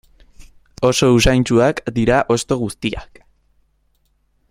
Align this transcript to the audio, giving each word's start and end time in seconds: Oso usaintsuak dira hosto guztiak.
Oso 0.89 1.09
usaintsuak 1.17 1.83
dira 1.99 2.17
hosto 2.35 2.59
guztiak. 2.65 3.23